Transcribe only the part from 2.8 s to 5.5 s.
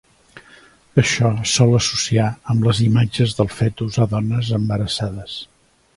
imatges del fetus a dones embarassades.